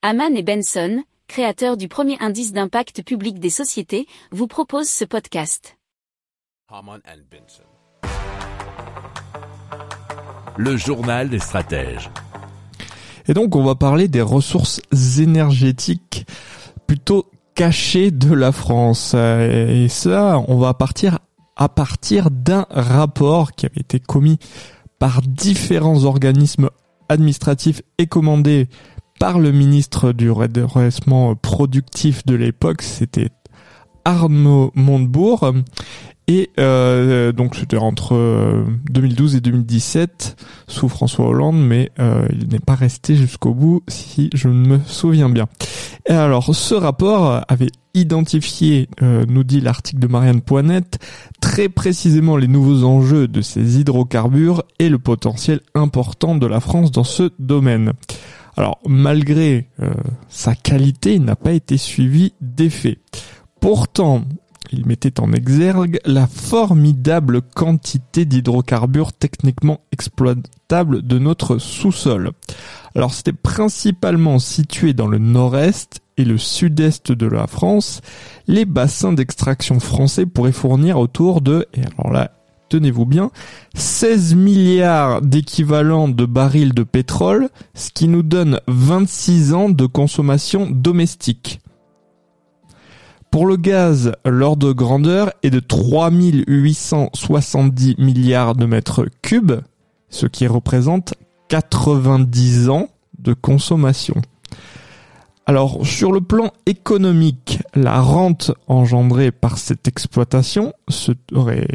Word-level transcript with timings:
Haman 0.00 0.36
et 0.36 0.44
Benson, 0.44 1.02
créateurs 1.26 1.76
du 1.76 1.88
premier 1.88 2.16
indice 2.20 2.52
d'impact 2.52 3.02
public 3.02 3.40
des 3.40 3.50
sociétés, 3.50 4.06
vous 4.30 4.46
proposent 4.46 4.88
ce 4.88 5.04
podcast. 5.04 5.76
Haman 6.68 7.00
and 7.04 7.22
Benson. 7.28 7.64
Le 10.56 10.76
journal 10.76 11.28
des 11.28 11.40
stratèges. 11.40 12.10
Et 13.26 13.34
donc 13.34 13.56
on 13.56 13.64
va 13.64 13.74
parler 13.74 14.06
des 14.06 14.22
ressources 14.22 14.80
énergétiques 15.18 16.28
plutôt 16.86 17.26
cachées 17.56 18.12
de 18.12 18.32
la 18.32 18.52
France. 18.52 19.14
Et 19.14 19.88
ça, 19.88 20.40
on 20.46 20.58
va 20.58 20.74
partir 20.74 21.18
à 21.56 21.68
partir 21.68 22.30
d'un 22.30 22.66
rapport 22.70 23.50
qui 23.50 23.66
avait 23.66 23.80
été 23.80 23.98
commis 23.98 24.38
par 25.00 25.22
différents 25.22 26.04
organismes 26.04 26.70
administratifs 27.08 27.82
et 27.98 28.06
commandé 28.06 28.68
par 29.18 29.38
le 29.38 29.52
ministre 29.52 30.12
du 30.12 30.30
redressement 30.30 31.34
productif 31.34 32.24
de 32.26 32.34
l'époque, 32.34 32.82
c'était 32.82 33.30
Arnaud 34.04 34.72
Montebourg. 34.74 35.52
Et 36.30 36.50
euh, 36.60 37.32
donc 37.32 37.56
c'était 37.56 37.78
entre 37.78 38.64
2012 38.90 39.34
euh, 39.34 39.38
et 39.38 39.40
2017 39.40 40.36
sous 40.66 40.90
François 40.90 41.26
Hollande, 41.26 41.58
mais 41.58 41.90
euh, 41.98 42.28
il 42.38 42.48
n'est 42.48 42.58
pas 42.58 42.74
resté 42.74 43.16
jusqu'au 43.16 43.54
bout 43.54 43.82
si 43.88 44.28
je 44.34 44.48
me 44.48 44.78
souviens 44.86 45.30
bien. 45.30 45.46
Et 46.06 46.12
alors 46.12 46.54
ce 46.54 46.74
rapport 46.74 47.42
avait 47.48 47.70
identifié, 47.94 48.88
nous 49.00 49.42
dit 49.42 49.60
l'article 49.60 49.98
de 50.00 50.06
Marianne 50.06 50.40
Poinette, 50.40 50.98
très 51.40 51.68
précisément 51.68 52.36
les 52.36 52.46
nouveaux 52.46 52.84
enjeux 52.84 53.26
de 53.26 53.40
ces 53.40 53.80
hydrocarbures 53.80 54.62
et 54.78 54.88
le 54.88 54.98
potentiel 54.98 55.60
important 55.74 56.36
de 56.36 56.46
la 56.46 56.60
France 56.60 56.92
dans 56.92 57.04
ce 57.04 57.30
domaine. 57.38 57.92
Alors 58.58 58.80
malgré 58.88 59.68
sa 60.28 60.56
qualité, 60.56 61.14
il 61.14 61.22
n'a 61.22 61.36
pas 61.36 61.52
été 61.52 61.76
suivi 61.76 62.32
d'effet. 62.40 62.98
Pourtant, 63.60 64.24
il 64.72 64.84
mettait 64.84 65.20
en 65.20 65.32
exergue 65.32 66.00
la 66.04 66.26
formidable 66.26 67.40
quantité 67.40 68.24
d'hydrocarbures 68.24 69.12
techniquement 69.12 69.82
exploitables 69.92 71.02
de 71.02 71.18
notre 71.20 71.58
sous-sol. 71.58 72.32
Alors 72.96 73.14
c'était 73.14 73.32
principalement 73.32 74.40
situé 74.40 74.92
dans 74.92 75.06
le 75.06 75.18
nord-est 75.18 76.00
et 76.16 76.24
le 76.24 76.36
sud-est 76.36 77.12
de 77.12 77.26
la 77.26 77.46
France. 77.46 78.00
Les 78.48 78.64
bassins 78.64 79.12
d'extraction 79.12 79.78
français 79.78 80.26
pourraient 80.26 80.50
fournir 80.50 80.98
autour 80.98 81.42
de, 81.42 81.68
et 81.74 81.82
alors 81.96 82.12
là, 82.12 82.32
tenez-vous 82.68 83.06
bien, 83.06 83.30
16 83.74 84.34
milliards 84.34 85.22
d'équivalents 85.22 86.08
de 86.08 86.26
barils 86.26 86.74
de 86.74 86.82
pétrole, 86.82 87.48
ce 87.74 87.90
qui 87.90 88.08
nous 88.08 88.22
donne 88.22 88.60
26 88.66 89.54
ans 89.54 89.68
de 89.68 89.86
consommation 89.86 90.68
domestique. 90.70 91.60
Pour 93.30 93.46
le 93.46 93.56
gaz, 93.56 94.12
l'ordre 94.24 94.68
de 94.68 94.72
grandeur 94.72 95.32
est 95.42 95.50
de 95.50 95.60
3870 95.60 97.96
milliards 97.98 98.54
de 98.54 98.64
mètres 98.64 99.06
cubes, 99.22 99.60
ce 100.08 100.26
qui 100.26 100.46
représente 100.46 101.14
90 101.48 102.70
ans 102.70 102.88
de 103.18 103.34
consommation. 103.34 104.14
Alors, 105.46 105.86
sur 105.86 106.12
le 106.12 106.20
plan 106.20 106.52
économique, 106.66 107.58
la 107.74 108.00
rente 108.00 108.52
engendrée 108.66 109.30
par 109.30 109.58
cette 109.58 109.88
exploitation 109.88 110.72
serait 110.88 111.68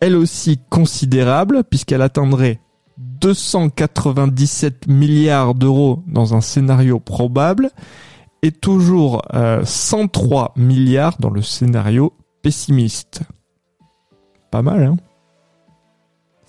elle 0.00 0.16
aussi 0.16 0.58
considérable 0.70 1.64
puisqu'elle 1.64 2.02
atteindrait 2.02 2.60
297 2.98 4.88
milliards 4.88 5.54
d'euros 5.54 6.02
dans 6.06 6.34
un 6.34 6.40
scénario 6.40 6.98
probable 7.00 7.70
et 8.42 8.52
toujours 8.52 9.22
103 9.64 10.54
euh, 10.56 10.60
milliards 10.60 11.16
dans 11.18 11.30
le 11.30 11.42
scénario 11.42 12.12
pessimiste. 12.42 13.22
Pas 14.50 14.62
mal, 14.62 14.82
hein? 14.82 14.96